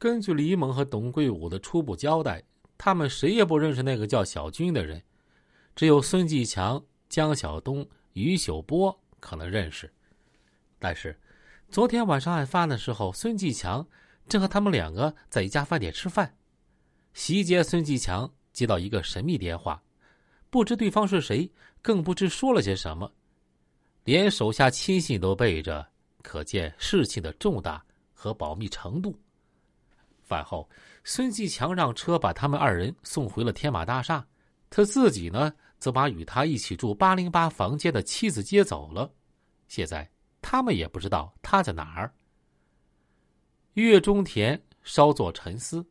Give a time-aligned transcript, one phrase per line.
[0.00, 2.42] 根据李猛和董桂武的初步交代，
[2.78, 5.02] 他们谁也不认识那个叫小军的人，
[5.76, 9.92] 只有孙继强、江晓东、于秀波可能认识。
[10.78, 11.14] 但是，
[11.68, 13.86] 昨天晚上案发的时候，孙继强
[14.26, 16.34] 正和他们两个在一家饭店吃饭。
[17.12, 19.82] 席间，孙继强接到一个神秘电话，
[20.48, 23.12] 不知对方是谁，更不知说了些什么，
[24.04, 25.86] 连手下亲信都背着，
[26.22, 29.14] 可见事情的重大和保密程度。
[30.30, 30.70] 饭后，
[31.02, 34.24] 孙继强让车把他们二人送回了天马大厦，
[34.70, 39.12] 他自己呢，则把与他一起住八零八房间的妻子接走了。
[39.66, 40.08] 现在
[40.40, 42.14] 他们也不知道他在哪儿。
[43.72, 45.84] 岳中田稍作沉思，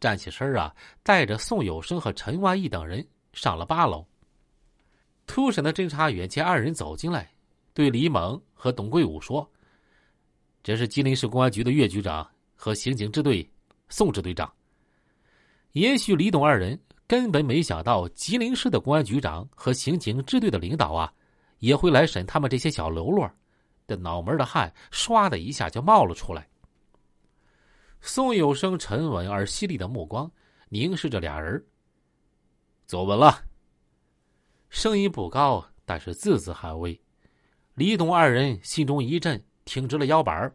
[0.00, 4.06] 站起身啊，带着宋有生和陈万义等人上了八楼。
[5.26, 7.30] 突审的侦查员见二人走进来，
[7.74, 9.46] 对李猛和董桂武说
[10.64, 13.46] ：“这是吉林市公安局的岳局长和刑警支队。”
[13.92, 14.50] 宋支队长，
[15.72, 21.12] 也许李董二人根本没想到，吉林市的公安局长和刑警支队的领导啊，
[21.58, 23.30] 也会来审他们这些小喽啰，
[23.86, 26.48] 这脑门的汗唰的一下就冒了出来。
[28.00, 30.28] 宋有生沉稳而犀利的目光
[30.70, 31.62] 凝视着俩人，
[32.86, 33.44] 坐稳了。
[34.70, 36.98] 声音不高，但是字字含威。
[37.74, 40.50] 李董二人心中一震，挺直了腰板。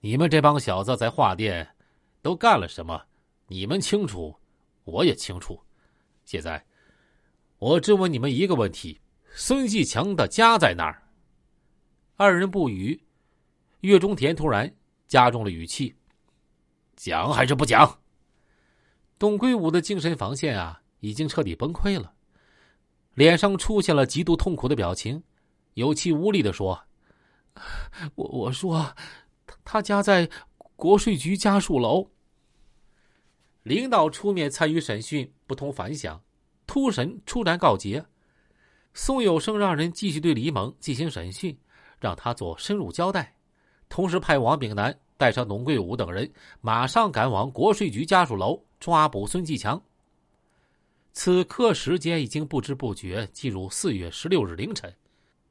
[0.00, 1.66] 你们这帮小子在画店
[2.24, 3.04] 都干了什么？
[3.48, 4.34] 你们清楚，
[4.84, 5.60] 我也清楚。
[6.24, 6.64] 现在
[7.58, 8.98] 我只问你们一个问题：
[9.34, 11.02] 孙继强的家在哪儿？
[12.16, 12.98] 二人不语。
[13.80, 14.74] 岳中田突然
[15.06, 15.94] 加重了语气
[16.96, 18.00] ：“讲还是不讲？”
[19.20, 22.14] 董归武的精神防线啊，已经彻底崩溃了，
[23.12, 25.22] 脸上出现了极度痛苦的表情，
[25.74, 26.82] 有气无力的说
[28.16, 28.96] ：“我我说。”
[29.62, 30.26] 他家在
[30.74, 32.08] 国税局家属楼。
[33.64, 36.20] 领导出面参与审讯，不同凡响。
[36.66, 38.04] 突审出然告捷。
[38.92, 41.58] 宋有生让人继续对李猛进行审讯，
[41.98, 43.34] 让他做深入交代，
[43.88, 46.30] 同时派王炳南带上董桂武等人，
[46.60, 49.82] 马上赶往国税局家属楼抓捕孙继强。
[51.12, 54.94] 此刻时间已经不知不觉进入四月十六日凌晨。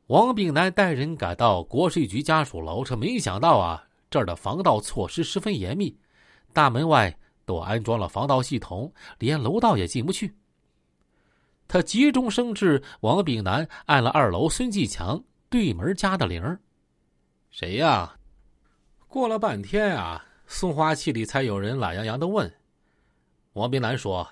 [0.07, 3.84] 王炳南带人赶到国税局家属楼，却没想到啊。
[4.12, 5.97] 这儿的防盗措施十分严密，
[6.53, 10.36] 大门外都安装了防盗系统，连楼道也进不去。
[11.68, 16.59] 他急中生智，王炳南按了二楼孙继强对门家的铃
[17.50, 18.18] 谁呀？
[19.08, 22.52] 过了半天啊，送花器里才有人懒洋洋的问
[23.54, 24.28] ：“王炳南说，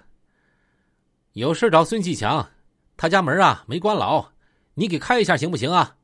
[1.33, 2.49] 有事找孙继强，
[2.97, 4.31] 他家门啊没关牢，
[4.73, 5.97] 你给开一下行不行啊？”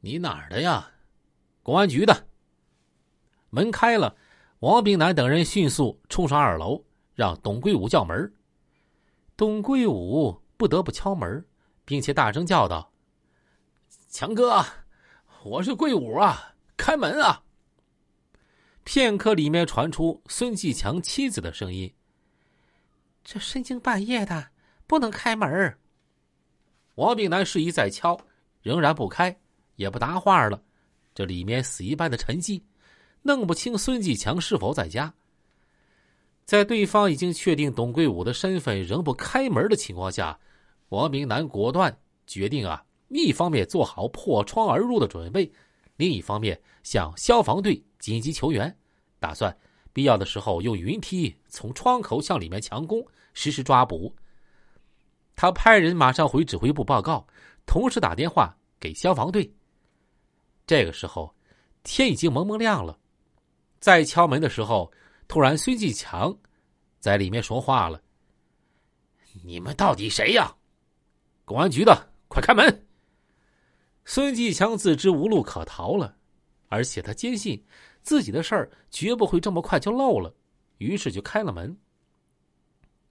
[0.00, 0.90] 你哪儿的呀？
[1.62, 2.26] 公安局的
[3.50, 4.16] 门开了，
[4.60, 6.84] 王炳南等人迅速冲上二楼，
[7.14, 8.30] 让董桂武叫门。
[9.34, 11.42] 董桂武不得不敲门，
[11.86, 12.92] 并且大声叫道
[14.10, 14.62] ：“强哥，
[15.44, 17.42] 我是桂武啊，开门啊！”
[18.84, 21.90] 片刻，里面传出孙继强妻子的声音
[23.24, 24.50] ：“这深更半夜的，
[24.86, 25.74] 不能开门。”
[26.96, 28.20] 王炳南示意再敲，
[28.60, 29.34] 仍然不开，
[29.76, 30.62] 也不答话了。
[31.14, 32.62] 这里面死一般的沉寂，
[33.22, 35.12] 弄不清孙继强是否在家。
[36.44, 40.38] 在对方已经确定董桂武的身份，仍不开门的情况下，
[40.88, 45.50] 王明南果断决定啊，一方面做好破窗而入的准备，
[45.96, 48.76] 另一方面向消防队紧急求援，
[49.20, 49.56] 打算
[49.92, 54.12] 必要的时候用云梯从窗口向里面强攻，实施抓捕。
[55.36, 57.24] 他派人马上回指挥部报告，
[57.64, 59.48] 同时打电话给消防队。
[60.66, 61.32] 这个时候，
[61.84, 62.98] 天已经蒙蒙亮了。
[63.80, 64.92] 在敲门的时候，
[65.26, 66.36] 突然孙继强
[67.00, 68.00] 在里面说话了
[69.42, 70.54] ：“你们到底谁呀？
[71.44, 72.86] 公安局的，快开门！”
[74.04, 76.16] 孙继强自知无路可逃了，
[76.68, 77.64] 而且他坚信
[78.02, 80.32] 自己的事儿绝不会这么快就漏了，
[80.78, 81.76] 于是就开了门。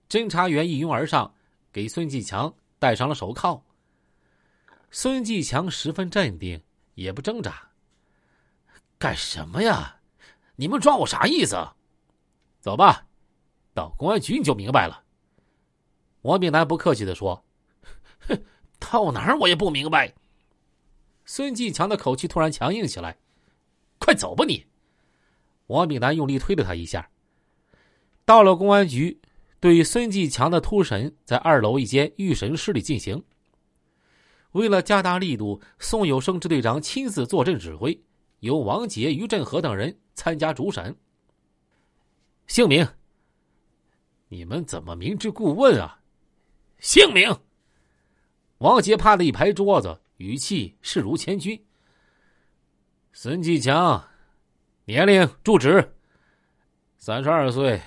[0.08, 1.34] 侦查员一拥而上，
[1.70, 3.62] 给孙继强戴上了手铐。
[4.90, 6.62] 孙继强十分镇定。
[6.94, 7.70] 也不挣扎，
[8.98, 9.99] 干什么呀？
[10.60, 11.56] 你们抓我啥意思？
[12.60, 13.06] 走吧，
[13.72, 15.04] 到公安局你就明白了。
[16.20, 17.42] 王炳南不客气的说
[18.28, 18.44] ：“哼，
[18.78, 20.12] 到哪儿我也不明白。”
[21.24, 23.16] 孙继强的口气突然强硬起来
[23.98, 24.66] ：“快走吧你！”
[25.68, 27.08] 王炳南用力推了他一下。
[28.26, 29.18] 到了公安局，
[29.60, 33.24] 对孙继强的突审在二楼一间预审室里进行。
[34.52, 37.98] 为了加大力度，宋有生支队长亲自坐镇指挥，
[38.40, 39.98] 由王杰、于振和等人。
[40.20, 40.94] 参加主审。
[42.46, 42.86] 姓名？
[44.28, 45.98] 你们怎么明知故问啊？
[46.78, 47.34] 姓名？
[48.58, 51.64] 王杰拍了一拍桌子，语气势如千钧。
[53.14, 54.06] 孙继强，
[54.84, 55.96] 年龄、住址。
[56.98, 57.80] 三十二岁，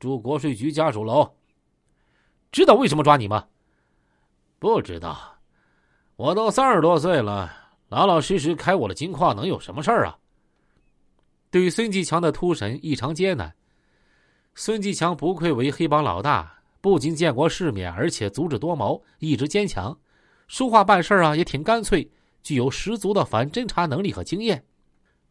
[0.00, 1.32] 住国税局家属楼。
[2.50, 3.46] 知道为什么抓你吗？
[4.58, 5.38] 不知道。
[6.16, 7.52] 我都三十多岁了，
[7.86, 10.18] 老老实实开我的金矿，能有什么事儿啊？
[11.50, 13.54] 对于孙继强的突审异常艰难。
[14.54, 19.96] 孙继强不愧为黑帮老大，不仅见过世面，而且足智多谋，意志坚强，
[20.46, 22.10] 说话办事啊也挺干脆，
[22.42, 24.62] 具有十足的反侦查能力和经验。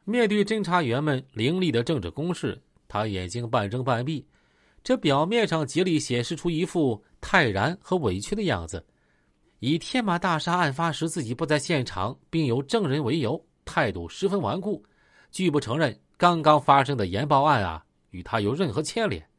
[0.06, 4.26] 面对侦查员们凌厉的政治攻势，他眼睛半睁半闭，
[4.82, 8.84] 这表面上竭力显示出一副泰然和委屈的样子。
[9.60, 14.82] 以天马大厦案发时自己不在现场，并有证人为由，态度十分顽固，
[15.32, 19.30] 拒不承认刚刚发生的研报案啊与他有任何牵连。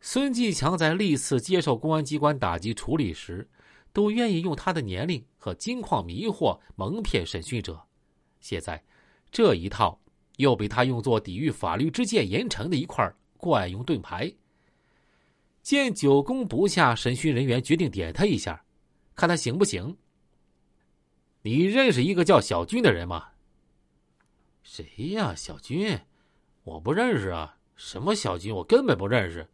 [0.00, 3.48] 孙继强在历次接受公安机关打击处理时，
[3.92, 7.80] 都愿意用他的年龄和金矿迷惑蒙骗审讯者，
[8.40, 8.82] 现在
[9.30, 10.00] 这一套
[10.36, 14.32] 又被他用作抵御法律之剑严惩的一块惯用盾牌。
[15.62, 18.64] 见久攻不下，审讯人员决定点他一下。
[19.14, 19.96] 看他行不行？
[21.42, 23.28] 你认识一个叫小军的人吗？
[24.64, 25.34] 谁呀？
[25.36, 26.00] 小军？
[26.64, 27.58] 我不认识啊！
[27.76, 28.52] 什么小军？
[28.52, 29.46] 我根本不认识。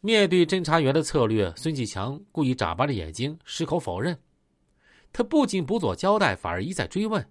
[0.00, 4.18] 面对侦查员的策略，孙继强故意眨巴着眼睛，矢口否认。
[5.12, 7.30] 他不仅不做交代，反而一再追问：“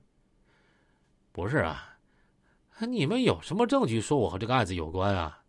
[1.33, 1.97] 不是啊，
[2.87, 5.43] 你们有什么证据说我和这个案子有关啊？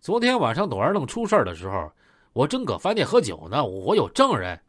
[0.00, 1.92] 昨天晚上董二愣出事的时候，
[2.32, 4.60] 我正搁饭店喝酒呢，我有证人。”